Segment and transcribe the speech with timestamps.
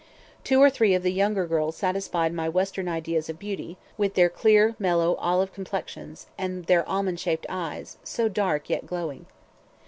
[0.43, 4.29] Two or three of the younger girls satisfied my Western ideas of beauty, with their
[4.29, 9.27] clear, mellow, olive complexions, and their almond shaped eyes, so dark yet glowing.